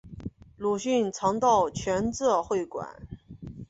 [0.57, 3.05] 鲁迅常到全浙会馆。